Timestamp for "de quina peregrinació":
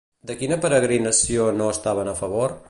0.29-1.45